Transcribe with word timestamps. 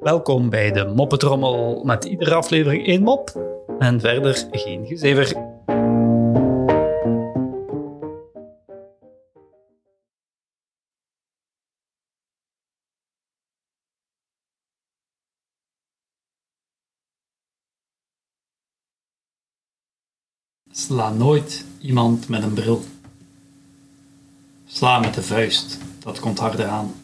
Welkom 0.00 0.50
bij 0.50 0.72
de 0.72 0.92
Moppetrommel 0.94 1.84
met 1.84 2.04
iedere 2.04 2.34
aflevering 2.34 2.86
één 2.86 3.02
mop 3.02 3.30
en 3.78 4.00
verder 4.00 4.46
geen 4.50 4.86
gezever. 4.86 5.52
Sla 20.70 21.10
nooit 21.10 21.64
iemand 21.80 22.28
met 22.28 22.42
een 22.42 22.54
bril. 22.54 22.82
Sla 24.66 24.98
met 24.98 25.14
de 25.14 25.22
vuist, 25.22 25.78
dat 25.98 26.20
komt 26.20 26.38
harder 26.38 26.66
aan. 26.66 27.03